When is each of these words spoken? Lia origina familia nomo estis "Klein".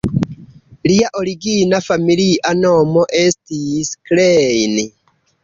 Lia 0.91 1.11
origina 1.19 1.81
familia 1.89 2.55
nomo 2.63 3.05
estis 3.21 3.93
"Klein". 4.11 4.77